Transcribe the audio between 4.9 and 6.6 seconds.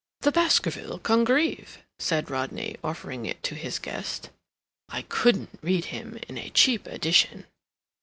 couldn't read him in a